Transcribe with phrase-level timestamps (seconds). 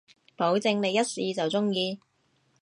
[0.35, 1.99] 保證你一試就中意